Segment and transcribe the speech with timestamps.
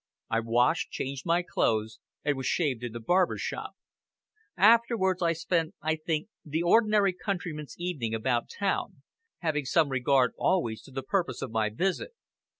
[0.31, 3.73] I washed, changed my clothes, and was shaved in the barber's shop.
[4.57, 9.03] Afterwards, I spent, I think, the ordinary countryman's evening about town
[9.41, 12.13] having some regard always to the purpose of my visit.